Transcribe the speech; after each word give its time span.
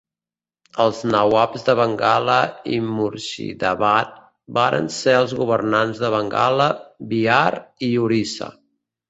El 0.83 0.93
Nawabs 1.15 1.65
de 1.67 1.75
Bengala 1.79 2.37
i 2.77 2.79
Murshidabad 2.85 4.17
varen 4.59 4.89
ser 4.97 5.15
els 5.19 5.37
governants 5.43 6.03
de 6.07 6.11
Bengala, 6.17 6.69
Bihar 7.15 7.47
i 7.91 7.93
Orissa. 8.09 8.51